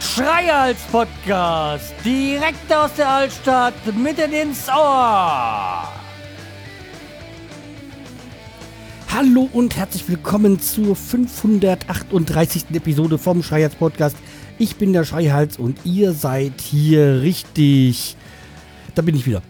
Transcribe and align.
Schreihals 0.00 0.80
Podcast, 0.90 1.92
direkt 2.02 2.72
aus 2.72 2.94
der 2.94 3.08
Altstadt, 3.08 3.74
mitten 3.94 4.32
ins 4.32 4.68
Ohr. 4.68 5.86
Hallo 9.10 9.50
und 9.52 9.76
herzlich 9.76 10.08
willkommen 10.08 10.58
zur 10.58 10.96
538. 10.96 12.64
Episode 12.72 13.18
vom 13.18 13.42
Schreihals 13.42 13.74
Podcast. 13.74 14.16
Ich 14.58 14.76
bin 14.76 14.94
der 14.94 15.04
Schreihals 15.04 15.58
und 15.58 15.78
ihr 15.84 16.12
seid 16.12 16.62
hier 16.62 17.20
richtig. 17.20 18.16
Da 18.94 19.02
bin 19.02 19.14
ich 19.14 19.26
wieder. 19.26 19.42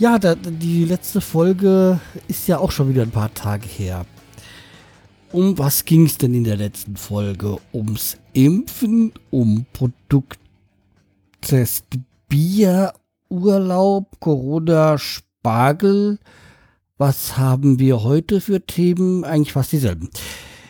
Ja, 0.00 0.16
da, 0.20 0.36
die 0.36 0.84
letzte 0.84 1.20
Folge 1.20 1.98
ist 2.28 2.46
ja 2.46 2.58
auch 2.58 2.70
schon 2.70 2.88
wieder 2.88 3.02
ein 3.02 3.10
paar 3.10 3.34
Tage 3.34 3.66
her. 3.66 4.06
Um 5.32 5.58
was 5.58 5.84
ging 5.84 6.06
es 6.06 6.18
denn 6.18 6.34
in 6.34 6.44
der 6.44 6.56
letzten 6.56 6.96
Folge? 6.96 7.58
Ums 7.72 8.16
Impfen, 8.32 9.12
um 9.30 9.66
Produkttest 9.72 10.38
Bier, 12.28 12.92
Urlaub, 13.28 14.20
Corona, 14.20 14.98
Spargel. 14.98 16.20
Was 16.96 17.36
haben 17.36 17.80
wir 17.80 18.04
heute 18.04 18.40
für 18.40 18.64
Themen? 18.64 19.24
Eigentlich 19.24 19.52
fast 19.52 19.72
dieselben. 19.72 20.10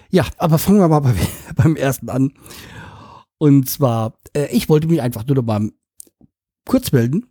Ja, 0.08 0.24
aber 0.38 0.56
fangen 0.56 0.80
wir 0.80 0.88
mal 0.88 1.00
bei, 1.00 1.14
beim 1.54 1.76
ersten 1.76 2.08
an. 2.08 2.32
Und 3.36 3.68
zwar, 3.68 4.14
äh, 4.34 4.46
ich 4.56 4.70
wollte 4.70 4.88
mich 4.88 5.02
einfach 5.02 5.26
nur 5.26 5.36
noch 5.36 5.44
mal 5.44 5.70
kurz 6.64 6.92
melden, 6.92 7.26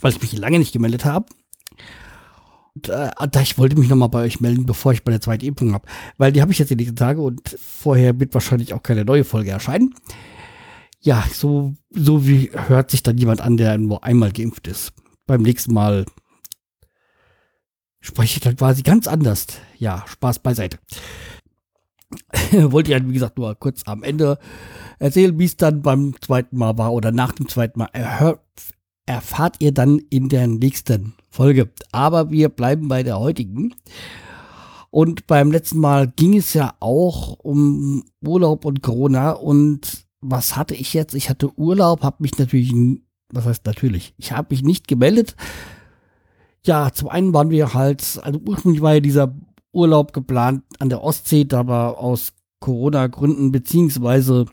weil 0.00 0.12
ich 0.12 0.20
mich 0.20 0.36
lange 0.36 0.58
nicht 0.58 0.72
gemeldet 0.72 1.04
habe 1.04 1.26
äh, 2.88 3.10
da 3.30 3.40
ich 3.40 3.58
wollte 3.58 3.78
mich 3.78 3.88
nochmal 3.88 4.08
bei 4.08 4.22
euch 4.22 4.40
melden, 4.40 4.66
bevor 4.66 4.92
ich 4.92 5.02
bei 5.02 5.10
der 5.10 5.20
zweiten 5.20 5.44
Impfung 5.44 5.74
habe. 5.74 5.86
Weil 6.18 6.32
die 6.32 6.40
habe 6.40 6.52
ich 6.52 6.58
jetzt 6.58 6.70
die 6.70 6.76
nächsten 6.76 6.96
Tage 6.96 7.20
und 7.20 7.56
vorher 7.58 8.18
wird 8.18 8.34
wahrscheinlich 8.34 8.74
auch 8.74 8.82
keine 8.82 9.04
neue 9.04 9.24
Folge 9.24 9.50
erscheinen. 9.50 9.94
Ja, 11.00 11.24
so, 11.32 11.74
so 11.90 12.26
wie 12.26 12.50
hört 12.52 12.90
sich 12.90 13.02
dann 13.02 13.18
jemand 13.18 13.40
an, 13.40 13.56
der 13.56 13.78
nur 13.78 14.04
einmal 14.04 14.32
geimpft 14.32 14.66
ist. 14.66 14.92
Beim 15.26 15.42
nächsten 15.42 15.72
Mal 15.72 16.04
spreche 18.00 18.36
ich 18.36 18.40
dann 18.40 18.56
quasi 18.56 18.82
ganz 18.82 19.06
anders. 19.08 19.46
Ja, 19.78 20.04
Spaß 20.06 20.40
beiseite. 20.40 20.78
wollte 22.52 22.90
ich 22.90 22.94
halt, 22.94 23.08
wie 23.08 23.14
gesagt, 23.14 23.38
nur 23.38 23.54
kurz 23.54 23.82
am 23.86 24.02
Ende 24.02 24.38
erzählen, 24.98 25.38
wie 25.38 25.44
es 25.44 25.56
dann 25.56 25.82
beim 25.82 26.14
zweiten 26.20 26.56
Mal 26.56 26.76
war 26.76 26.92
oder 26.92 27.12
nach 27.12 27.32
dem 27.32 27.48
zweiten 27.48 27.78
Mal. 27.78 28.38
Er, 29.06 29.16
erfahrt 29.16 29.56
ihr 29.58 29.72
dann 29.72 29.98
in 30.10 30.28
der 30.28 30.46
nächsten 30.46 31.14
Folge. 31.30 31.70
Aber 31.92 32.30
wir 32.30 32.48
bleiben 32.48 32.88
bei 32.88 33.02
der 33.02 33.18
heutigen. 33.18 33.74
Und 34.90 35.26
beim 35.26 35.52
letzten 35.52 35.78
Mal 35.78 36.08
ging 36.08 36.36
es 36.36 36.52
ja 36.52 36.74
auch 36.80 37.38
um 37.38 38.04
Urlaub 38.24 38.64
und 38.64 38.82
Corona. 38.82 39.32
Und 39.32 40.06
was 40.20 40.56
hatte 40.56 40.74
ich 40.74 40.94
jetzt? 40.94 41.14
Ich 41.14 41.30
hatte 41.30 41.56
Urlaub, 41.58 42.02
habe 42.02 42.16
mich 42.20 42.38
natürlich, 42.38 42.72
was 43.32 43.46
heißt 43.46 43.66
natürlich? 43.66 44.14
Ich 44.18 44.32
habe 44.32 44.48
mich 44.50 44.62
nicht 44.62 44.88
gemeldet. 44.88 45.36
Ja, 46.64 46.92
zum 46.92 47.08
einen 47.08 47.32
waren 47.32 47.50
wir 47.50 47.72
halt, 47.72 48.20
also 48.22 48.40
ursprünglich 48.46 48.82
war 48.82 48.94
ja 48.94 49.00
dieser 49.00 49.34
Urlaub 49.72 50.12
geplant 50.12 50.62
an 50.78 50.88
der 50.88 51.02
Ostsee, 51.02 51.44
da 51.44 51.66
war 51.66 51.98
aus 51.98 52.32
Corona-Gründen, 52.58 53.52
beziehungsweise 53.52 54.46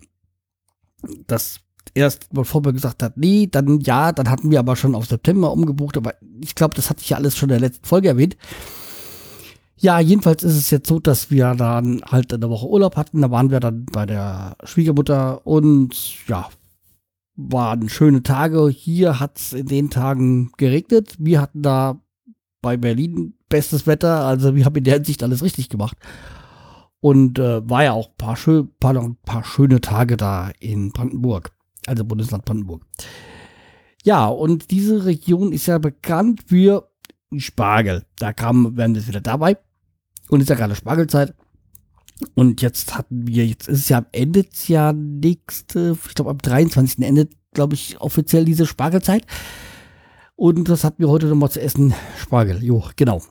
das 1.25 1.59
erst, 1.93 2.29
bevor 2.31 2.61
man 2.61 2.73
gesagt 2.73 3.03
hat, 3.03 3.17
nee, 3.17 3.47
dann 3.49 3.79
ja, 3.81 4.11
dann 4.11 4.29
hatten 4.29 4.51
wir 4.51 4.59
aber 4.59 4.75
schon 4.75 4.95
auf 4.95 5.05
September 5.05 5.51
umgebucht, 5.51 5.97
aber 5.97 6.13
ich 6.41 6.55
glaube, 6.55 6.75
das 6.75 6.89
hatte 6.89 7.01
ich 7.01 7.09
ja 7.09 7.17
alles 7.17 7.37
schon 7.37 7.49
in 7.49 7.59
der 7.59 7.69
letzten 7.69 7.85
Folge 7.85 8.09
erwähnt. 8.09 8.37
Ja, 9.79 9.99
jedenfalls 9.99 10.43
ist 10.43 10.55
es 10.55 10.71
jetzt 10.71 10.87
so, 10.87 10.99
dass 10.99 11.29
wir 11.29 11.53
dann 11.53 12.01
halt 12.03 12.33
eine 12.33 12.49
Woche 12.49 12.67
Urlaub 12.67 12.95
hatten. 12.95 13.21
Da 13.21 13.29
waren 13.29 13.51
wir 13.51 13.59
dann 13.59 13.85
bei 13.85 14.07
der 14.07 14.57
Schwiegermutter 14.63 15.45
und 15.45 15.95
ja, 16.27 16.49
waren 17.35 17.87
schöne 17.87 18.23
Tage. 18.23 18.69
Hier 18.69 19.19
hat 19.19 19.37
es 19.37 19.53
in 19.53 19.67
den 19.67 19.91
Tagen 19.91 20.51
geregnet. 20.57 21.15
Wir 21.19 21.41
hatten 21.41 21.61
da 21.61 22.01
bei 22.61 22.75
Berlin 22.75 23.35
bestes 23.49 23.85
Wetter. 23.85 24.25
Also 24.25 24.55
wir 24.55 24.65
haben 24.65 24.75
in 24.75 24.83
der 24.83 24.95
Hinsicht 24.95 25.21
alles 25.21 25.43
richtig 25.43 25.69
gemacht. 25.69 25.97
Und 26.99 27.37
äh, 27.37 27.69
war 27.69 27.83
ja 27.83 27.91
auch 27.91 28.07
ein 28.07 28.17
paar, 28.17 28.35
schön, 28.35 28.69
paar, 28.79 28.97
ein 28.97 29.17
paar 29.23 29.43
schöne 29.43 29.79
Tage 29.79 30.17
da 30.17 30.49
in 30.59 30.91
Brandenburg 30.91 31.51
also 31.87 32.03
Bundesland 32.05 32.45
Brandenburg. 32.45 32.85
Ja, 34.03 34.27
und 34.27 34.71
diese 34.71 35.05
Region 35.05 35.51
ist 35.51 35.65
ja 35.65 35.77
bekannt 35.79 36.43
für 36.47 36.89
Spargel. 37.35 38.05
Da 38.19 38.33
kam, 38.33 38.77
werden 38.77 38.95
wir 38.95 39.07
wieder 39.07 39.21
dabei. 39.21 39.57
Und 40.29 40.41
ist 40.41 40.49
ja 40.49 40.55
gerade 40.55 40.75
Spargelzeit. 40.75 41.33
Und 42.33 42.61
jetzt 42.61 42.97
hatten 42.97 43.27
wir, 43.27 43.45
jetzt 43.45 43.67
ist 43.67 43.79
es 43.79 43.89
ja 43.89 43.99
am 43.99 44.07
Ende 44.11 44.45
ja 44.67 44.93
nächste, 44.93 45.97
ich 46.07 46.15
glaube 46.15 46.31
am 46.31 46.39
23. 46.39 46.99
endet, 47.05 47.33
glaube 47.53 47.75
ich, 47.75 48.01
offiziell 48.01 48.45
diese 48.45 48.65
Spargelzeit. 48.65 49.25
Und 50.35 50.69
das 50.69 50.83
hatten 50.83 50.99
wir 50.99 51.09
heute 51.09 51.27
nochmal 51.27 51.51
zu 51.51 51.61
essen. 51.61 51.93
Spargel, 52.17 52.63
jo, 52.63 52.83
genau. 52.95 53.21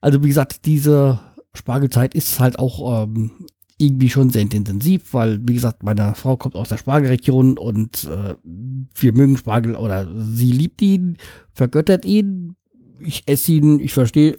Also 0.00 0.22
wie 0.22 0.28
gesagt, 0.28 0.64
diese 0.66 1.20
Spargelzeit 1.54 2.14
ist 2.14 2.40
halt 2.40 2.58
auch 2.58 3.04
ähm, 3.04 3.46
irgendwie 3.80 4.10
schon 4.10 4.30
sehr 4.30 4.42
intensiv, 4.42 5.14
weil, 5.14 5.40
wie 5.46 5.54
gesagt, 5.54 5.82
meine 5.82 6.14
Frau 6.14 6.36
kommt 6.36 6.54
aus 6.54 6.68
der 6.68 6.76
Spargelregion 6.76 7.58
und 7.58 8.04
äh, 8.04 8.34
wir 8.94 9.12
mögen 9.12 9.36
Spargel 9.36 9.76
oder 9.76 10.06
sie 10.14 10.52
liebt 10.52 10.82
ihn, 10.82 11.16
vergöttert 11.52 12.04
ihn. 12.04 12.56
Ich 13.00 13.22
esse 13.26 13.52
ihn, 13.52 13.80
ich 13.80 13.94
verstehe, 13.94 14.38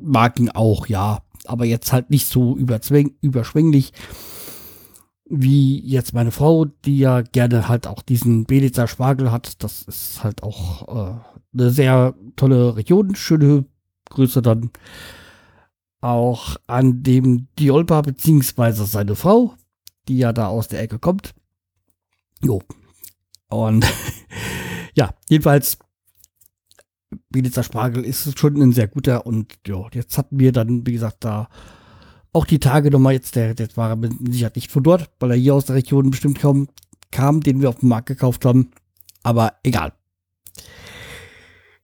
mag 0.00 0.38
ihn 0.38 0.50
auch, 0.50 0.86
ja, 0.86 1.22
aber 1.46 1.64
jetzt 1.64 1.92
halt 1.92 2.10
nicht 2.10 2.28
so 2.28 2.56
überschwänglich 2.56 3.92
wie 5.28 5.80
jetzt 5.84 6.14
meine 6.14 6.30
Frau, 6.30 6.66
die 6.66 6.98
ja 6.98 7.22
gerne 7.22 7.68
halt 7.68 7.86
auch 7.86 8.02
diesen 8.02 8.44
Belitzer 8.44 8.86
Spargel 8.86 9.32
hat. 9.32 9.62
Das 9.62 9.82
ist 9.82 10.22
halt 10.22 10.42
auch 10.42 10.86
äh, 10.88 11.18
eine 11.52 11.70
sehr 11.70 12.14
tolle 12.36 12.76
Region. 12.76 13.14
Schöne 13.16 13.64
Grüße 14.10 14.40
dann 14.40 14.70
auch 16.00 16.56
an 16.66 17.02
dem 17.02 17.48
Diolpa 17.58 18.02
beziehungsweise 18.02 18.86
seine 18.86 19.16
Frau, 19.16 19.54
die 20.08 20.18
ja 20.18 20.32
da 20.32 20.48
aus 20.48 20.68
der 20.68 20.80
Ecke 20.80 20.98
kommt. 20.98 21.34
Jo. 22.42 22.62
Und 23.48 23.86
ja, 24.94 25.14
jedenfalls, 25.28 25.78
Bielitzer 27.30 27.62
Spargel 27.62 28.04
ist 28.04 28.38
schon 28.38 28.60
ein 28.60 28.72
sehr 28.72 28.88
guter 28.88 29.26
und 29.26 29.54
ja, 29.66 29.86
jetzt 29.92 30.18
hatten 30.18 30.38
wir 30.38 30.52
dann, 30.52 30.86
wie 30.86 30.92
gesagt, 30.92 31.24
da 31.24 31.48
auch 32.32 32.44
die 32.44 32.58
Tage 32.58 32.90
nochmal 32.90 33.14
jetzt, 33.14 33.34
der, 33.34 33.54
der 33.54 33.68
war 33.76 33.96
Sicherheit 34.28 34.56
nicht 34.56 34.70
von 34.70 34.82
dort, 34.82 35.10
weil 35.20 35.30
er 35.30 35.36
hier 35.36 35.54
aus 35.54 35.66
der 35.66 35.76
Region 35.76 36.10
bestimmt 36.10 36.38
kaum 36.38 36.68
kam, 37.10 37.40
den 37.40 37.62
wir 37.62 37.70
auf 37.70 37.76
dem 37.76 37.88
Markt 37.88 38.08
gekauft 38.08 38.44
haben. 38.44 38.72
Aber 39.22 39.54
egal. 39.62 39.92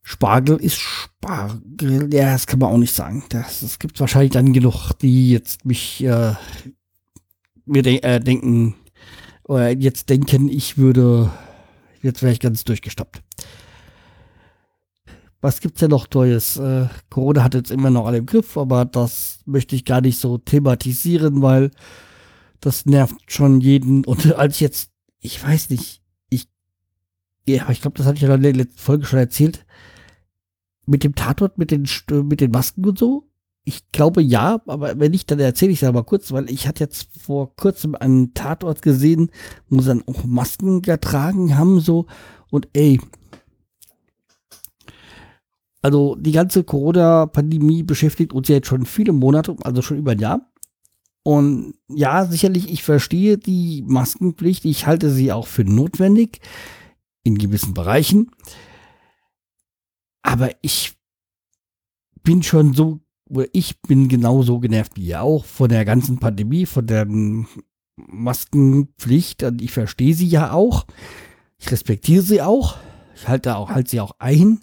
Spargel 0.03 0.57
ist 0.57 0.79
Spargel. 0.79 2.13
Ja, 2.13 2.33
das 2.33 2.47
kann 2.47 2.59
man 2.59 2.71
auch 2.71 2.79
nicht 2.79 2.95
sagen. 2.95 3.25
Das, 3.29 3.63
es 3.63 3.79
gibt 3.79 3.99
wahrscheinlich 4.01 4.33
dann 4.33 4.53
genug, 4.53 4.93
die 5.01 5.31
jetzt 5.31 5.65
mich 5.65 6.03
äh, 6.03 6.35
mir 7.65 7.83
de 7.83 8.01
äh, 8.03 8.21
denken, 8.21 8.75
oder 9.45 9.71
jetzt 9.71 10.09
denken, 10.09 10.49
ich 10.49 10.77
würde, 10.77 11.31
jetzt 12.03 12.23
wäre 12.23 12.33
ich 12.33 12.41
ganz 12.41 12.65
durchgestoppt. 12.65 13.23
Was 15.41 15.61
gibt's 15.61 15.81
denn 15.81 15.91
noch 15.91 16.07
Neues? 16.13 16.57
Äh, 16.57 16.89
Corona 17.11 17.43
hat 17.43 17.55
jetzt 17.55 17.71
immer 17.71 17.91
noch 17.91 18.07
alle 18.07 18.19
im 18.19 18.27
Griff, 18.27 18.57
aber 18.57 18.85
das 18.85 19.41
möchte 19.45 19.75
ich 19.75 19.85
gar 19.85 20.01
nicht 20.01 20.19
so 20.19 20.39
thematisieren, 20.39 21.43
weil 21.43 21.71
das 22.61 22.87
nervt 22.87 23.17
schon 23.27 23.61
jeden. 23.61 24.05
Und 24.05 24.35
als 24.37 24.61
jetzt, 24.61 24.91
ich 25.21 25.43
weiß 25.43 25.71
nicht, 25.71 26.01
ich, 26.29 26.49
ja, 27.47 27.69
ich 27.71 27.81
glaube, 27.81 27.99
das 27.99 28.07
hatte 28.07 28.17
ich 28.17 28.23
ja 28.23 28.35
in 28.35 28.43
der 28.43 28.53
letzten 28.53 28.79
Folge 28.79 29.05
schon 29.05 29.19
erzählt 29.19 29.65
mit 30.93 31.05
dem 31.05 31.15
Tatort, 31.15 31.59
mit 31.59 31.71
den, 31.71 31.89
mit 32.29 32.41
den 32.41 32.51
Masken 32.51 32.87
und 32.87 32.99
so? 32.99 33.29
Ich 33.65 33.89
glaube 33.93 34.23
ja, 34.23 34.61
aber 34.67 34.99
wenn 34.99 35.13
nicht, 35.13 35.31
dann 35.31 35.41
erzähle 35.41 35.73
ich 35.73 35.83
es 35.83 35.89
aber 35.89 36.05
kurz, 36.05 36.33
weil 36.33 36.51
ich 36.51 36.69
hatte 36.69 36.85
jetzt 36.85 37.09
vor 37.19 37.57
kurzem 37.57 37.95
einen 37.95 38.35
Tatort 38.35 38.83
gesehen, 38.83 39.31
wo 39.69 39.81
sie 39.81 39.89
dann 39.89 40.05
auch 40.07 40.25
Masken 40.25 40.83
getragen 40.83 41.57
haben, 41.57 41.81
so. 41.81 42.07
Und 42.51 42.69
ey, 42.75 43.01
also 45.81 46.17
die 46.17 46.33
ganze 46.33 46.65
Corona-Pandemie 46.65 47.83
beschäftigt 47.85 48.33
uns 48.33 48.49
ja 48.49 48.57
jetzt 48.57 48.69
schon 48.69 48.85
viele 48.85 49.13
Monate, 49.13 49.57
also 49.63 49.81
schon 49.81 49.99
über 49.99 50.13
ein 50.13 50.19
Jahr. 50.19 50.53
Und 51.23 51.75
ja, 51.89 52.27
sicherlich, 52.27 52.71
ich 52.71 52.83
verstehe 52.83 53.39
die 53.39 53.85
Maskenpflicht, 53.87 54.65
ich 54.65 54.87
halte 54.87 55.09
sie 55.09 55.33
auch 55.33 55.47
für 55.47 55.65
notwendig 55.65 56.41
in 57.23 57.39
gewissen 57.39 57.75
Bereichen. 57.75 58.33
Aber 60.23 60.51
ich 60.63 60.95
bin 62.23 62.43
schon 62.43 62.75
so, 62.75 63.01
oder 63.29 63.47
ich 63.53 63.81
bin 63.83 64.09
genauso 64.09 64.61
genervt 64.61 64.97
wie 64.97 65.07
ihr 65.07 65.23
auch 65.23 65.45
von 65.45 65.69
der 65.69 65.85
ganzen 65.85 66.19
Pandemie, 66.19 66.67
von 66.67 66.87
der 66.87 67.07
Maskenpflicht. 67.97 69.43
Und 69.43 69.63
ich 69.63 69.73
verstehe 69.73 70.15
sie 70.15 70.29
ja 70.29 70.53
auch. 70.53 70.87
Ich 71.59 71.71
respektiere 71.71 72.23
sie 72.23 72.43
auch. 72.43 72.77
Ich 73.15 73.29
halte 73.29 73.57
auch, 73.57 73.71
halte 73.71 73.91
sie 73.91 74.01
auch 74.01 74.17
ein. 74.19 74.61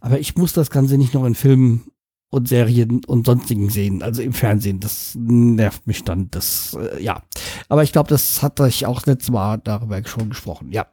Aber 0.00 0.18
ich 0.18 0.36
muss 0.36 0.52
das 0.52 0.70
Ganze 0.70 0.98
nicht 0.98 1.14
noch 1.14 1.24
in 1.24 1.34
Filmen 1.34 1.90
und 2.34 2.48
Serien 2.48 3.04
und 3.04 3.26
sonstigen 3.26 3.70
sehen, 3.70 4.02
also 4.02 4.20
im 4.20 4.32
Fernsehen. 4.32 4.80
Das 4.80 5.14
nervt 5.14 5.86
mich 5.86 6.02
dann. 6.02 6.30
Das, 6.30 6.76
äh, 6.78 7.02
ja. 7.02 7.22
Aber 7.68 7.84
ich 7.84 7.92
glaube, 7.92 8.08
das 8.08 8.42
hat 8.42 8.60
euch 8.60 8.86
auch 8.86 9.06
letztes 9.06 9.30
Mal 9.30 9.58
darüber 9.62 10.04
schon 10.04 10.30
gesprochen. 10.30 10.72
Ja. 10.72 10.86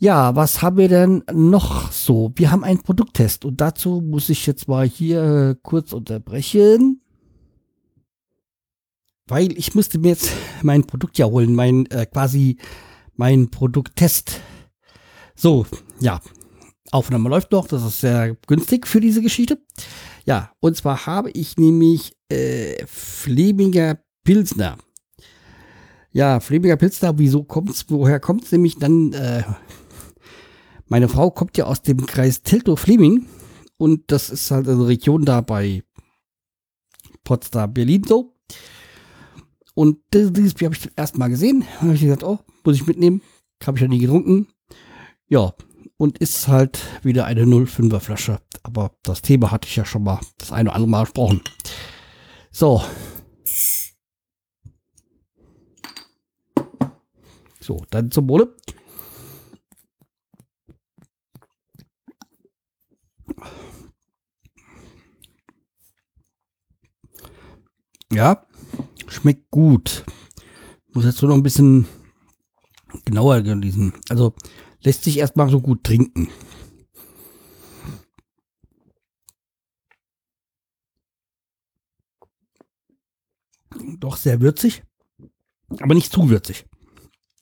Ja, 0.00 0.36
was 0.36 0.62
haben 0.62 0.76
wir 0.76 0.88
denn 0.88 1.24
noch 1.32 1.90
so? 1.90 2.30
Wir 2.36 2.52
haben 2.52 2.62
einen 2.62 2.80
Produkttest 2.80 3.44
und 3.44 3.60
dazu 3.60 4.00
muss 4.00 4.28
ich 4.28 4.46
jetzt 4.46 4.68
mal 4.68 4.86
hier 4.86 5.22
äh, 5.24 5.56
kurz 5.60 5.92
unterbrechen. 5.92 7.02
Weil 9.26 9.58
ich 9.58 9.74
musste 9.74 9.98
mir 9.98 10.10
jetzt 10.10 10.30
mein 10.62 10.86
Produkt 10.86 11.18
ja 11.18 11.26
holen, 11.26 11.52
mein 11.52 11.86
äh, 11.86 12.06
quasi 12.06 12.58
mein 13.16 13.50
Produkttest. 13.50 14.40
So, 15.34 15.66
ja, 15.98 16.20
Aufnahme 16.92 17.28
läuft 17.28 17.50
noch, 17.50 17.66
das 17.66 17.84
ist 17.84 18.00
sehr 18.00 18.36
günstig 18.46 18.86
für 18.86 19.00
diese 19.00 19.20
Geschichte. 19.20 19.60
Ja, 20.24 20.52
und 20.60 20.76
zwar 20.76 21.06
habe 21.06 21.32
ich 21.32 21.56
nämlich 21.56 22.16
äh, 22.28 22.86
Fleminger 22.86 23.98
Pilsner. 24.22 24.78
Ja, 26.12 26.38
Fleminger 26.38 26.76
Pilsner, 26.76 27.18
wieso 27.18 27.42
kommt's, 27.42 27.84
woher 27.88 28.20
kommt's 28.20 28.52
nämlich 28.52 28.76
dann? 28.76 29.12
Äh, 29.12 29.42
meine 30.88 31.08
Frau 31.08 31.30
kommt 31.30 31.56
ja 31.56 31.66
aus 31.66 31.82
dem 31.82 32.06
Kreis 32.06 32.42
Teltow-Fleming 32.42 33.26
und 33.76 34.10
das 34.10 34.30
ist 34.30 34.50
halt 34.50 34.68
eine 34.68 34.86
Region 34.86 35.24
da 35.24 35.40
bei 35.40 35.82
Potsdam, 37.24 37.74
Berlin 37.74 38.04
so. 38.04 38.34
Und 39.74 39.98
dieses 40.12 40.54
Bier 40.54 40.66
habe 40.66 40.74
ich 40.74 40.82
zum 40.82 40.90
ersten 40.96 41.18
Mal 41.18 41.28
gesehen. 41.28 41.60
Da 41.60 41.82
habe 41.82 41.94
ich 41.94 42.00
gesagt, 42.00 42.24
oh, 42.24 42.40
muss 42.64 42.76
ich 42.76 42.86
mitnehmen. 42.86 43.22
Habe 43.64 43.76
ich 43.78 43.82
ja 43.82 43.88
nie 43.88 43.98
getrunken. 43.98 44.48
Ja, 45.28 45.54
und 45.98 46.18
ist 46.18 46.48
halt 46.48 46.80
wieder 47.04 47.26
eine 47.26 47.44
05er 47.44 48.00
Flasche. 48.00 48.40
Aber 48.62 48.92
das 49.02 49.22
Thema 49.22 49.50
hatte 49.50 49.68
ich 49.68 49.76
ja 49.76 49.84
schon 49.84 50.02
mal 50.02 50.20
das 50.38 50.52
eine 50.52 50.70
oder 50.70 50.76
andere 50.76 50.90
Mal 50.90 51.04
gesprochen. 51.04 51.42
So. 52.50 52.82
So, 57.60 57.84
dann 57.90 58.10
zum 58.10 58.28
Wohle. 58.28 58.56
Ja, 68.12 68.46
schmeckt 69.06 69.50
gut. 69.50 70.04
Muss 70.92 71.04
jetzt 71.04 71.20
nur 71.20 71.30
noch 71.30 71.36
ein 71.36 71.42
bisschen 71.42 71.86
genauer 73.04 73.42
gelesen. 73.42 73.92
Also 74.08 74.34
lässt 74.82 75.04
sich 75.04 75.18
erstmal 75.18 75.50
so 75.50 75.60
gut 75.60 75.84
trinken. 75.84 76.28
Doch 83.98 84.16
sehr 84.16 84.40
würzig, 84.40 84.82
aber 85.80 85.94
nicht 85.94 86.12
zu 86.12 86.30
würzig. 86.30 86.66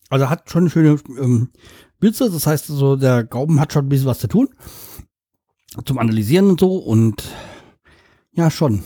Also 0.08 0.28
hat 0.28 0.50
schon 0.50 0.64
eine 0.64 0.70
schöne 0.70 1.00
ähm, 1.18 1.50
Würze, 2.00 2.30
das 2.30 2.46
heißt, 2.46 2.66
so 2.66 2.96
der 2.96 3.24
Gaumen 3.24 3.60
hat 3.60 3.72
schon 3.72 3.86
ein 3.86 3.88
bisschen 3.88 4.06
was 4.06 4.18
zu 4.18 4.28
tun. 4.28 4.48
Zum 5.84 5.98
Analysieren 5.98 6.50
und 6.50 6.60
so 6.60 6.76
und 6.76 7.22
ja, 8.32 8.50
schon. 8.50 8.82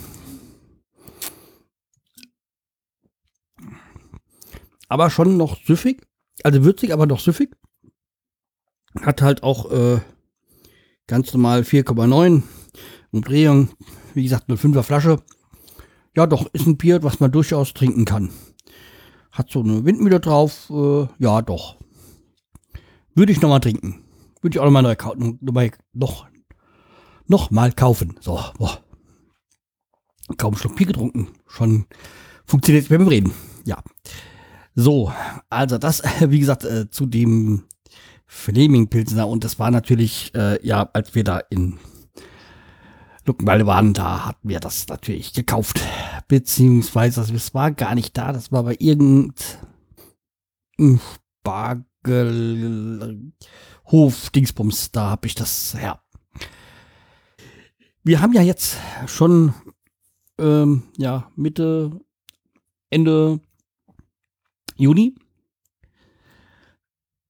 Aber 4.90 5.08
schon 5.08 5.36
noch 5.36 5.56
süffig. 5.64 6.02
Also 6.42 6.64
würzig, 6.64 6.92
aber 6.92 7.06
noch 7.06 7.20
süffig. 7.20 7.56
Hat 9.00 9.22
halt 9.22 9.44
auch 9.44 9.70
äh, 9.70 10.00
ganz 11.06 11.32
normal 11.32 11.62
4,9 11.62 12.42
Umdrehung. 13.12 13.70
Wie 14.14 14.24
gesagt, 14.24 14.48
eine 14.48 14.58
5er 14.58 14.82
Flasche. 14.82 15.22
Ja, 16.16 16.26
doch, 16.26 16.52
ist 16.52 16.66
ein 16.66 16.76
Bier, 16.76 17.04
was 17.04 17.20
man 17.20 17.30
durchaus 17.30 17.72
trinken 17.72 18.04
kann. 18.04 18.30
Hat 19.30 19.48
so 19.48 19.60
eine 19.60 19.84
Windmühle 19.84 20.18
drauf. 20.18 20.68
Äh, 20.70 21.06
ja, 21.18 21.40
doch. 21.40 21.76
Würde 23.14 23.30
ich 23.30 23.40
nochmal 23.40 23.60
trinken. 23.60 24.02
Würde 24.40 24.56
ich 24.56 24.58
auch 24.58 24.64
nochmal 24.64 24.82
neu, 24.82 25.70
noch, 25.92 26.26
noch 27.28 27.50
mal 27.52 27.72
kaufen. 27.72 28.16
So, 28.20 28.40
boah. 28.58 28.82
Kaum 30.36 30.54
einen 30.54 30.60
Schluck 30.60 30.74
Bier 30.74 30.88
getrunken. 30.88 31.28
Schon 31.46 31.86
funktioniert 32.44 32.84
es 32.84 32.88
beim 32.88 33.06
Reden. 33.06 33.32
Ja. 33.64 33.80
So, 34.74 35.12
also 35.48 35.78
das, 35.78 36.02
wie 36.20 36.40
gesagt, 36.40 36.64
äh, 36.64 36.90
zu 36.90 37.06
dem 37.06 37.64
Fleming-Pilsner 38.26 39.26
und 39.26 39.44
das 39.44 39.58
war 39.58 39.70
natürlich, 39.70 40.34
äh, 40.34 40.64
ja, 40.66 40.88
als 40.92 41.14
wir 41.14 41.24
da 41.24 41.38
in 41.50 41.78
Luckenwalde 43.24 43.66
waren, 43.66 43.92
da 43.92 44.26
hatten 44.26 44.48
wir 44.48 44.60
das 44.60 44.86
natürlich 44.88 45.32
gekauft. 45.32 45.80
Beziehungsweise, 46.28 47.20
also 47.20 47.34
es 47.34 47.54
war 47.54 47.70
gar 47.72 47.94
nicht 47.94 48.16
da, 48.16 48.32
das 48.32 48.52
war 48.52 48.62
bei 48.62 48.76
irgendeinem 48.78 49.34
Spargelhof 51.40 53.20
Dingsbums, 54.30 54.92
da 54.92 55.10
habe 55.10 55.26
ich 55.26 55.34
das 55.34 55.74
her. 55.76 56.00
Wir 58.02 58.22
haben 58.22 58.32
ja 58.32 58.42
jetzt 58.42 58.76
schon 59.06 59.52
ähm, 60.38 60.84
ja, 60.96 61.30
Mitte, 61.36 62.00
Ende 62.88 63.40
Juni. 64.80 65.14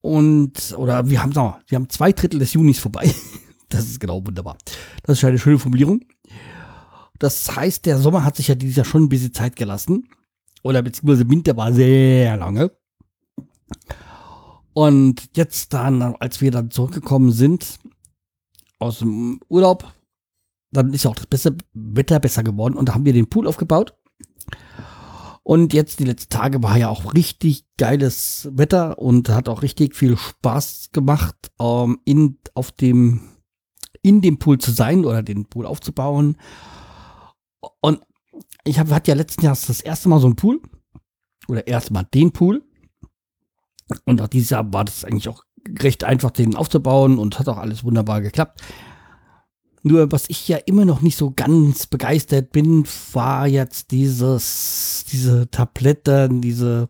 Und, 0.02 0.74
oder 0.76 1.08
wir 1.10 1.22
haben, 1.22 1.32
sagen 1.32 1.54
wir, 1.54 1.62
wir 1.66 1.76
haben 1.76 1.90
zwei 1.90 2.12
Drittel 2.12 2.40
des 2.40 2.52
Junis 2.52 2.78
vorbei. 2.78 3.12
Das 3.72 3.84
ist 3.84 4.00
genau 4.00 4.26
wunderbar. 4.26 4.58
Das 5.04 5.16
ist 5.16 5.24
eine 5.24 5.38
schöne 5.38 5.60
Formulierung. 5.60 6.00
Das 7.20 7.54
heißt, 7.54 7.86
der 7.86 7.98
Sommer 7.98 8.24
hat 8.24 8.34
sich 8.34 8.48
ja 8.48 8.56
dieses 8.56 8.74
Jahr 8.74 8.84
schon 8.84 9.04
ein 9.04 9.08
bisschen 9.08 9.32
Zeit 9.32 9.54
gelassen. 9.54 10.08
Oder 10.64 10.82
beziehungsweise 10.82 11.30
Winter 11.30 11.56
war 11.56 11.72
sehr 11.72 12.36
lange. 12.36 12.72
Und 14.72 15.36
jetzt 15.36 15.72
dann, 15.72 16.02
als 16.02 16.40
wir 16.40 16.50
dann 16.50 16.72
zurückgekommen 16.72 17.30
sind 17.30 17.78
aus 18.80 18.98
dem 18.98 19.40
Urlaub, 19.48 19.92
dann 20.72 20.92
ist 20.92 21.04
ja 21.04 21.10
auch 21.10 21.16
das 21.16 21.26
beste 21.26 21.56
Wetter 21.72 22.20
besser 22.20 22.42
geworden 22.42 22.74
und 22.74 22.88
da 22.88 22.94
haben 22.94 23.04
wir 23.04 23.12
den 23.12 23.28
Pool 23.28 23.46
aufgebaut. 23.46 23.94
Und 25.50 25.72
jetzt 25.72 25.98
die 25.98 26.04
letzten 26.04 26.28
Tage 26.28 26.62
war 26.62 26.78
ja 26.78 26.88
auch 26.88 27.12
richtig 27.12 27.64
geiles 27.76 28.48
Wetter 28.52 29.00
und 29.00 29.30
hat 29.30 29.48
auch 29.48 29.62
richtig 29.62 29.96
viel 29.96 30.16
Spaß 30.16 30.90
gemacht, 30.92 31.34
ähm, 31.58 31.98
in, 32.04 32.38
auf 32.54 32.70
dem, 32.70 33.22
in 34.00 34.20
dem 34.20 34.38
Pool 34.38 34.58
zu 34.58 34.70
sein 34.70 35.04
oder 35.04 35.24
den 35.24 35.46
Pool 35.46 35.66
aufzubauen. 35.66 36.36
Und 37.80 38.00
ich 38.62 38.78
hab, 38.78 38.90
hatte 38.92 39.10
ja 39.10 39.16
letzten 39.16 39.44
Jahr 39.44 39.56
das 39.56 39.80
erste 39.80 40.08
Mal 40.08 40.20
so 40.20 40.28
ein 40.28 40.36
Pool 40.36 40.62
oder 41.48 41.66
erstmal 41.66 42.04
den 42.14 42.30
Pool. 42.30 42.62
Und 44.04 44.22
auch 44.22 44.28
dieses 44.28 44.50
Jahr 44.50 44.72
war 44.72 44.84
das 44.84 45.04
eigentlich 45.04 45.28
auch 45.28 45.42
recht 45.80 46.04
einfach, 46.04 46.30
den 46.30 46.54
aufzubauen 46.54 47.18
und 47.18 47.40
hat 47.40 47.48
auch 47.48 47.58
alles 47.58 47.82
wunderbar 47.82 48.20
geklappt. 48.20 48.62
Nur 49.82 50.12
was 50.12 50.28
ich 50.28 50.46
ja 50.46 50.58
immer 50.58 50.84
noch 50.84 51.00
nicht 51.00 51.16
so 51.16 51.32
ganz 51.34 51.86
begeistert 51.86 52.52
bin, 52.52 52.84
war 53.12 53.46
jetzt 53.46 53.90
dieses, 53.92 55.06
diese 55.10 55.50
Tabletten, 55.50 56.42
diese 56.42 56.88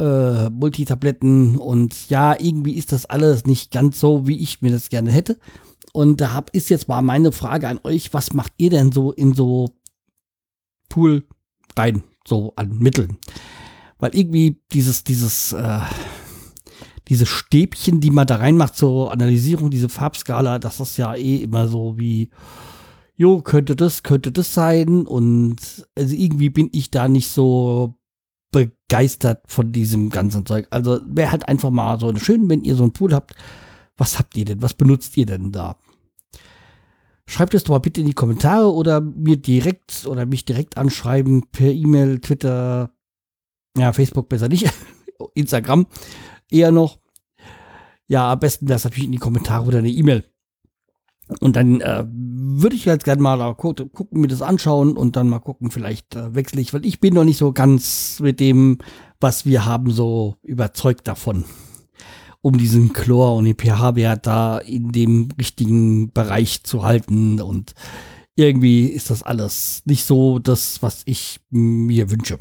äh, 0.00 0.50
Multitabletten 0.50 1.58
und 1.58 2.08
ja, 2.08 2.38
irgendwie 2.38 2.74
ist 2.74 2.90
das 2.90 3.06
alles 3.06 3.46
nicht 3.46 3.70
ganz 3.70 4.00
so, 4.00 4.26
wie 4.26 4.38
ich 4.38 4.62
mir 4.62 4.72
das 4.72 4.88
gerne 4.88 5.12
hätte. 5.12 5.38
Und 5.92 6.20
da 6.20 6.32
hab, 6.32 6.50
ist 6.50 6.70
jetzt 6.70 6.88
mal 6.88 7.02
meine 7.02 7.30
Frage 7.30 7.68
an 7.68 7.78
euch, 7.84 8.12
was 8.12 8.32
macht 8.32 8.52
ihr 8.56 8.70
denn 8.70 8.90
so 8.90 9.12
in 9.12 9.34
so 9.34 9.68
Pool 10.88 11.24
rein, 11.76 12.02
so 12.26 12.52
an 12.56 12.78
Mitteln? 12.78 13.18
Weil 13.98 14.16
irgendwie 14.16 14.60
dieses, 14.72 15.04
dieses, 15.04 15.52
äh, 15.52 15.80
diese 17.12 17.26
Stäbchen, 17.26 18.00
die 18.00 18.10
man 18.10 18.26
da 18.26 18.36
reinmacht 18.36 18.74
zur 18.74 19.12
Analysierung, 19.12 19.68
diese 19.68 19.90
Farbskala, 19.90 20.58
das 20.58 20.80
ist 20.80 20.96
ja 20.96 21.14
eh 21.14 21.42
immer 21.42 21.68
so 21.68 21.98
wie, 21.98 22.30
jo, 23.16 23.42
könnte 23.42 23.76
das, 23.76 24.02
könnte 24.02 24.32
das 24.32 24.54
sein. 24.54 25.06
Und 25.06 25.58
also 25.94 26.14
irgendwie 26.14 26.48
bin 26.48 26.70
ich 26.72 26.90
da 26.90 27.08
nicht 27.08 27.28
so 27.28 27.96
begeistert 28.50 29.42
von 29.46 29.72
diesem 29.72 30.08
ganzen 30.08 30.46
Zeug. 30.46 30.68
Also 30.70 31.00
wäre 31.04 31.32
halt 31.32 31.48
einfach 31.48 31.68
mal 31.68 32.00
so 32.00 32.16
schön, 32.16 32.48
wenn 32.48 32.64
ihr 32.64 32.76
so 32.76 32.84
einen 32.84 32.94
Pool 32.94 33.12
habt. 33.12 33.34
Was 33.98 34.18
habt 34.18 34.34
ihr 34.38 34.46
denn? 34.46 34.62
Was 34.62 34.72
benutzt 34.72 35.14
ihr 35.18 35.26
denn 35.26 35.52
da? 35.52 35.76
Schreibt 37.26 37.52
es 37.52 37.64
doch 37.64 37.74
mal 37.74 37.78
bitte 37.80 38.00
in 38.00 38.06
die 38.06 38.14
Kommentare 38.14 38.72
oder 38.72 39.02
mir 39.02 39.36
direkt 39.36 40.06
oder 40.06 40.24
mich 40.24 40.46
direkt 40.46 40.78
anschreiben 40.78 41.44
per 41.52 41.70
E-Mail, 41.70 42.20
Twitter, 42.20 42.90
ja, 43.76 43.92
Facebook 43.92 44.30
besser 44.30 44.48
nicht, 44.48 44.72
Instagram 45.34 45.86
eher 46.50 46.72
noch. 46.72 47.01
Ja, 48.12 48.30
am 48.30 48.40
besten 48.40 48.70
es 48.70 48.84
natürlich 48.84 49.06
in 49.06 49.12
die 49.12 49.18
Kommentare 49.18 49.64
oder 49.66 49.78
eine 49.78 49.88
E-Mail. 49.88 50.24
Und 51.40 51.56
dann 51.56 51.80
äh, 51.80 52.04
würde 52.06 52.76
ich 52.76 52.84
jetzt 52.84 53.04
gerne 53.06 53.22
mal 53.22 53.38
da 53.38 53.54
gucken, 53.54 53.90
gucken, 53.90 54.20
mir 54.20 54.28
das 54.28 54.42
anschauen 54.42 54.98
und 54.98 55.16
dann 55.16 55.30
mal 55.30 55.38
gucken, 55.38 55.70
vielleicht 55.70 56.14
äh, 56.14 56.34
wechsle 56.34 56.60
ich, 56.60 56.74
weil 56.74 56.84
ich 56.84 57.00
bin 57.00 57.14
noch 57.14 57.24
nicht 57.24 57.38
so 57.38 57.52
ganz 57.52 58.20
mit 58.20 58.38
dem, 58.38 58.76
was 59.18 59.46
wir 59.46 59.64
haben, 59.64 59.90
so 59.90 60.36
überzeugt 60.42 61.08
davon. 61.08 61.46
um 62.42 62.58
diesen 62.58 62.92
Chlor 62.92 63.36
und 63.36 63.44
den 63.44 63.56
pH-Wert 63.56 64.26
da 64.26 64.58
in 64.58 64.90
dem 64.90 65.28
richtigen 65.38 66.12
Bereich 66.12 66.64
zu 66.64 66.82
halten. 66.82 67.40
Und 67.40 67.72
irgendwie 68.34 68.86
ist 68.86 69.10
das 69.10 69.22
alles 69.22 69.82
nicht 69.86 70.04
so 70.04 70.38
das, 70.40 70.82
was 70.82 71.02
ich 71.06 71.40
mir 71.50 72.10
wünsche. 72.10 72.36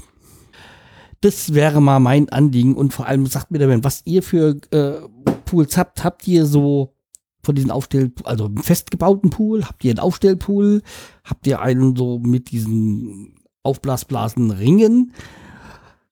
Das 1.21 1.53
wäre 1.53 1.81
mal 1.81 1.99
mein 1.99 2.29
Anliegen 2.29 2.75
und 2.75 2.93
vor 2.93 3.05
allem 3.05 3.27
sagt 3.27 3.51
mir 3.51 3.59
dann, 3.59 3.83
was 3.83 4.01
ihr 4.05 4.23
für 4.23 4.57
äh, 4.71 5.07
Pools 5.51 5.77
habt. 5.77 6.03
Habt 6.03 6.27
ihr 6.27 6.45
so 6.45 6.95
von 7.43 7.55
diesen 7.55 7.71
Aufstell, 7.71 8.13
also 8.23 8.45
einen 8.45 8.59
festgebauten 8.59 9.29
Pool? 9.29 9.65
Habt 9.65 9.83
ihr 9.83 9.91
einen 9.91 9.99
Aufstellpool? 9.99 10.81
Habt 11.25 11.45
ihr 11.45 11.59
einen 11.59 11.95
so 11.95 12.19
mit 12.19 12.51
diesen 12.51 13.35
Aufblasblasen 13.63 14.51
Ringen? 14.51 15.13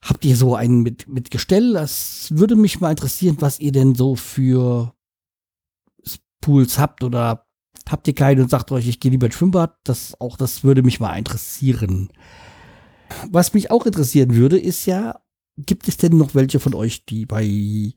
Habt 0.01 0.25
ihr 0.25 0.35
so 0.35 0.55
einen 0.55 0.81
mit, 0.81 1.07
mit 1.07 1.31
Gestell? 1.31 1.73
Das 1.73 2.27
würde 2.31 2.55
mich 2.55 2.81
mal 2.81 2.91
interessieren, 2.91 3.37
was 3.39 3.59
ihr 3.59 3.71
denn 3.71 3.95
so 3.95 4.15
für 4.15 4.93
Pools 6.41 6.79
habt 6.79 7.03
oder 7.03 7.45
habt 7.87 8.07
ihr 8.07 8.15
keinen 8.15 8.41
und 8.41 8.49
sagt 8.49 8.71
euch, 8.71 8.87
ich 8.87 8.99
gehe 8.99 9.11
lieber 9.11 9.27
ins 9.27 9.35
Schwimmbad? 9.35 9.77
Das 9.85 10.19
auch, 10.19 10.35
das 10.35 10.63
würde 10.63 10.83
mich 10.83 10.99
mal 10.99 11.17
interessieren. 11.17 12.09
Was 13.31 13.53
mich 13.53 13.71
auch 13.71 13.85
interessieren 13.85 14.35
würde, 14.35 14.59
ist 14.59 14.85
ja, 14.85 15.21
gibt 15.57 15.87
es 15.87 15.97
denn 15.97 16.17
noch 16.17 16.35
welche 16.35 16.59
von 16.59 16.73
euch, 16.73 17.05
die 17.05 17.25
bei 17.25 17.93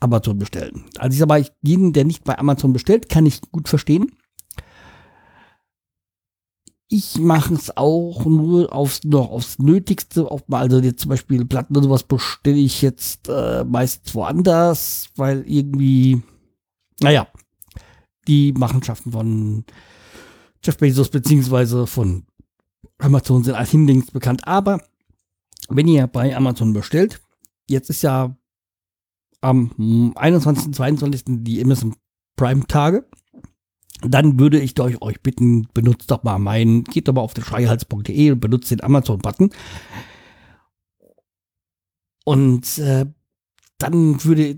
Amazon 0.00 0.38
bestellen. 0.38 0.84
Also 0.98 1.14
ich 1.14 1.18
sag 1.18 1.28
mal, 1.28 1.46
jeden, 1.62 1.92
der 1.92 2.04
nicht 2.04 2.24
bei 2.24 2.38
Amazon 2.38 2.72
bestellt, 2.72 3.08
kann 3.08 3.26
ich 3.26 3.40
gut 3.52 3.68
verstehen. 3.68 4.12
Ich 6.90 7.18
mache 7.18 7.52
es 7.54 7.76
auch 7.76 8.24
nur 8.24 8.72
aufs, 8.72 9.04
noch 9.04 9.30
aufs 9.30 9.58
Nötigste. 9.58 10.30
Auf, 10.30 10.44
also 10.50 10.80
jetzt 10.80 11.00
zum 11.00 11.10
Beispiel 11.10 11.44
Platten 11.44 11.76
oder 11.76 11.84
sowas 11.84 12.02
bestelle 12.02 12.56
ich 12.56 12.80
jetzt 12.80 13.28
äh, 13.28 13.64
meistens 13.64 14.14
woanders, 14.14 15.10
weil 15.16 15.44
irgendwie, 15.46 16.22
naja, 17.00 17.26
die 18.26 18.52
Machenschaften 18.52 19.12
von 19.12 19.64
Jeff 20.64 20.78
Bezos 20.78 21.10
beziehungsweise 21.10 21.86
von 21.86 22.24
Amazon 22.98 23.44
sind 23.44 23.54
als 23.54 23.70
hinlängst 23.70 24.12
bekannt. 24.12 24.46
Aber 24.46 24.80
wenn 25.68 25.88
ihr 25.88 26.06
bei 26.06 26.34
Amazon 26.34 26.72
bestellt, 26.72 27.20
jetzt 27.68 27.90
ist 27.90 28.02
ja 28.02 28.34
am 29.40 30.12
21. 30.16 30.72
22. 30.72 31.22
die 31.26 31.62
Amazon 31.62 31.94
Prime 32.36 32.66
Tage. 32.66 33.06
Dann 34.02 34.38
würde 34.38 34.60
ich 34.60 34.78
euch, 34.80 35.02
euch 35.02 35.20
bitten, 35.22 35.66
benutzt 35.74 36.10
doch 36.10 36.22
mal 36.22 36.38
meinen, 36.38 36.84
geht 36.84 37.08
doch 37.08 37.14
mal 37.14 37.20
auf 37.20 37.34
den 37.34 37.44
schreihals.de 37.44 38.30
und 38.30 38.40
benutzt 38.40 38.70
den 38.70 38.82
Amazon-Button. 38.82 39.50
Und 42.24 42.78
äh, 42.78 43.06
dann 43.78 44.22
würde, 44.24 44.56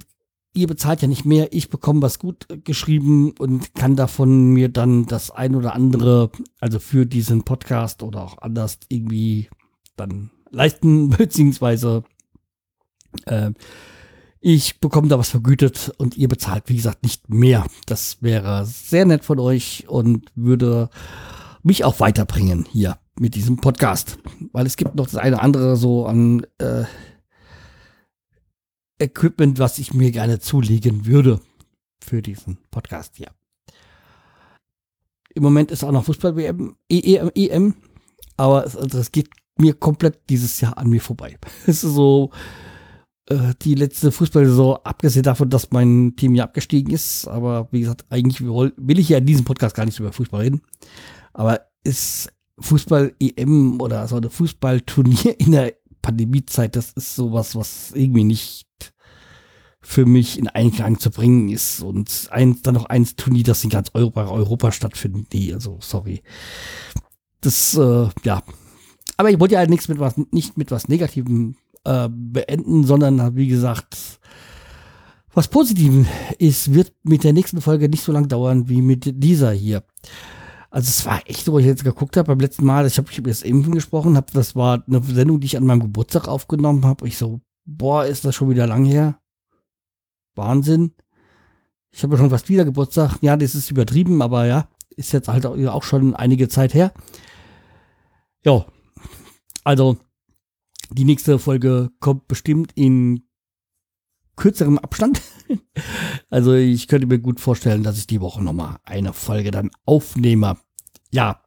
ihr 0.55 0.67
bezahlt 0.67 1.01
ja 1.01 1.09
nicht 1.09 1.25
mehr, 1.25 1.53
ich 1.53 1.71
bekomme 1.71 2.03
was 2.03 2.19
gut 2.19 2.49
geschrieben 2.65 3.33
und 3.39 3.75
kann 3.75 3.97
davon 3.97 4.51
mir 4.51 4.69
dann 4.69 5.07
das 5.07 5.31
ein 5.31 5.55
oder 5.55 5.75
andere, 5.75 6.31
also 6.61 6.79
für 6.79 7.07
diesen 7.07 7.45
Podcast 7.45 8.03
oder 8.03 8.23
auch 8.23 8.39
anders 8.39 8.79
irgendwie 8.89 9.49
dann 9.97 10.31
leisten, 10.51 11.11
beziehungsweise 11.17 12.05
äh, 13.25 13.53
ich 14.41 14.81
bekomme 14.81 15.09
da 15.09 15.19
was 15.19 15.29
vergütet 15.29 15.93
und 15.99 16.17
ihr 16.17 16.29
bezahlt, 16.29 16.65
wie 16.67 16.77
gesagt, 16.77 17.03
nicht 17.03 17.29
mehr. 17.29 17.67
Das 17.87 18.23
wäre 18.23 18.65
sehr 18.65 19.05
nett 19.05 19.25
von 19.25 19.39
euch 19.39 19.85
und 19.89 20.33
würde 20.35 20.89
mich 21.63 21.85
auch 21.85 22.01
weiterbringen 22.01 22.67
hier 22.71 22.99
mit 23.19 23.35
diesem 23.35 23.59
Podcast. 23.59 24.19
Weil 24.53 24.67
es 24.67 24.77
gibt 24.77 24.95
noch 24.95 25.05
das 25.07 25.17
eine 25.17 25.43
andere 25.43 25.77
so 25.77 26.07
an 26.07 26.47
äh, 26.59 26.85
Equipment, 28.99 29.59
was 29.59 29.79
ich 29.79 29.93
mir 29.93 30.11
gerne 30.11 30.41
zulegen 30.41 31.05
würde 31.05 31.41
für 32.03 32.23
diesen 32.23 32.59
Podcast 32.71 33.17
hier. 33.17 33.31
Im 35.35 35.43
Moment 35.43 35.71
ist 35.71 35.85
auch 35.85 35.93
noch 35.93 36.05
Fußball-WM, 36.05 36.77
EM, 36.89 37.31
EM, 37.35 37.75
aber 38.37 38.65
es, 38.65 38.75
also 38.75 38.99
es 38.99 39.13
geht 39.13 39.29
mir 39.59 39.75
komplett 39.75 40.29
dieses 40.31 40.61
Jahr 40.61 40.79
an 40.79 40.89
mir 40.89 41.01
vorbei. 41.01 41.39
Es 41.67 41.85
ist 41.85 41.95
so, 41.95 42.31
äh, 43.31 43.55
die 43.63 43.75
letzte 43.75 44.13
Fußballsaison, 44.13 44.79
abgesehen 44.85 45.23
davon, 45.23 45.49
dass 45.49 45.71
mein 45.71 46.15
Team 46.17 46.35
ja 46.35 46.45
abgestiegen 46.45 46.93
ist. 46.93 47.27
Aber 47.29 47.69
wie 47.71 47.81
gesagt, 47.81 48.05
eigentlich 48.11 48.41
will 48.43 48.99
ich 48.99 49.09
ja 49.09 49.19
in 49.19 49.27
diesem 49.27 49.45
Podcast 49.45 49.75
gar 49.75 49.87
nicht 49.87 49.99
über 49.99 50.13
Fußball 50.13 50.43
reden. 50.43 50.63
Aber 51.33 51.61
ist 51.85 52.29
Fußball-EM 52.59 53.81
oder 53.81 54.07
so 54.09 54.17
eine 54.17 54.31
Fußballturnier 54.31 55.39
in 55.41 55.53
der 55.53 55.75
Pandemiezeit, 56.03 56.77
das 56.77 56.93
ist 56.93 57.15
sowas, 57.15 57.55
was 57.55 57.93
irgendwie 57.93 58.25
nicht 58.25 58.67
für 59.83 60.07
mich 60.07 60.39
in 60.39 60.49
Einklang 60.49 60.99
zu 60.99 61.11
bringen 61.11 61.49
ist. 61.49 61.83
Und 61.83 62.29
eins, 62.31 62.63
dann 62.63 62.75
noch 62.75 62.87
eins 62.87 63.17
Turnier, 63.17 63.45
das 63.45 63.65
in 63.65 63.71
ganz 63.71 63.91
Europa, 63.95 64.29
Europa 64.29 64.73
stattfindet. 64.73 65.29
Nee, 65.33 65.55
also 65.55 65.79
sorry. 65.81 66.23
Das, 67.41 67.77
äh, 67.77 68.09
ja. 68.25 68.43
Aber 69.17 69.31
ich 69.31 69.39
wollte 69.39 69.55
ja 69.55 69.67
nichts 69.67 69.89
mit 69.89 69.99
was, 69.99 70.15
nicht 70.33 70.59
mit 70.59 70.71
was 70.71 70.89
Negativem 70.89 71.57
äh, 71.85 72.09
beenden, 72.11 72.85
sondern 72.85 73.37
wie 73.37 73.49
gesagt, 73.49 74.21
was 75.33 75.49
Positiven 75.49 76.07
ist, 76.39 76.75
wird 76.75 76.93
mit 77.03 77.25
der 77.25 77.33
nächsten 77.33 77.61
Folge 77.61 77.89
nicht 77.89 78.03
so 78.03 78.13
lang 78.13 78.29
dauern 78.29 78.69
wie 78.69 78.83
mit 78.83 79.23
dieser 79.23 79.53
hier. 79.53 79.85
Also 80.71 80.89
es 80.89 81.05
war 81.05 81.21
echt 81.27 81.51
wo 81.51 81.59
ich 81.59 81.67
jetzt 81.67 81.85
geguckt 81.85 82.17
habe 82.17 82.29
beim 82.29 82.41
letzten 82.41 82.65
Mal, 82.65 82.87
ich 82.87 82.99
habe 82.99 83.11
hab 83.11 83.27
jetzt 83.27 83.45
Impfen 83.45 83.75
gesprochen, 83.75 84.17
hab, 84.17 84.31
das 84.33 84.55
war 84.55 84.83
eine 84.87 85.03
Sendung, 85.03 85.41
die 85.41 85.47
ich 85.47 85.57
an 85.57 85.67
meinem 85.67 85.81
Geburtstag 85.81 86.29
aufgenommen 86.29 86.85
habe. 86.85 87.07
Ich 87.09 87.19
so, 87.19 87.41
boah, 87.65 88.05
ist 88.05 88.25
das 88.25 88.35
schon 88.35 88.51
wieder 88.51 88.67
lang 88.67 88.85
her? 88.85 89.19
Wahnsinn. 90.35 90.93
Ich 91.91 92.03
habe 92.05 92.17
schon 92.17 92.31
fast 92.31 92.49
wieder 92.49 92.65
Geburtstag. 92.65 93.19
Ja, 93.21 93.37
das 93.37 93.57
ist 93.57 93.71
übertrieben, 93.71 94.23
aber 94.23 94.47
ja, 94.47 94.69
ist 94.97 95.13
jetzt 95.13 95.29
halt 95.29 95.45
auch 95.45 95.83
schon 95.83 96.15
einige 96.15 96.49
Zeit 96.49 96.73
her. 96.75 96.93
Ja, 98.45 98.65
also 99.65 99.99
die 100.91 101.05
nächste 101.05 101.39
Folge 101.39 101.91
kommt 102.01 102.29
bestimmt 102.29 102.73
in 102.75 103.23
kürzerem 104.37 104.79
Abstand. 104.79 105.21
also 106.31 106.55
ich 106.55 106.89
könnte 106.89 107.07
mir 107.07 107.19
gut 107.19 107.41
vorstellen, 107.41 107.83
dass 107.83 107.99
ich 107.99 108.07
die 108.07 108.21
Woche 108.21 108.43
nochmal 108.43 108.77
eine 108.85 109.13
Folge 109.13 109.51
dann 109.51 109.71
aufnehme. 109.85 110.57
Ja. 111.11 111.43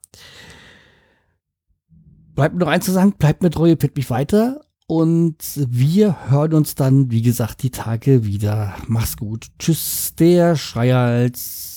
Bleibt 2.35 2.55
mir 2.55 2.61
noch 2.61 2.67
eins 2.67 2.85
zu 2.85 2.91
sagen, 2.91 3.13
bleibt 3.17 3.43
mir 3.43 3.49
treu, 3.49 3.75
pet 3.75 3.95
mich 3.95 4.09
weiter. 4.09 4.61
Und 4.85 5.37
wir 5.55 6.29
hören 6.29 6.53
uns 6.53 6.75
dann, 6.75 7.09
wie 7.09 7.21
gesagt, 7.21 7.63
die 7.63 7.71
Tage 7.71 8.25
wieder. 8.25 8.75
Mach's 8.87 9.17
gut. 9.17 9.47
Tschüss, 9.57 10.13
der 10.15 10.55
Schreihals. 10.55 11.72